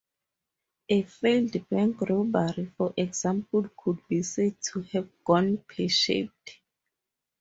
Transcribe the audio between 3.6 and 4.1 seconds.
could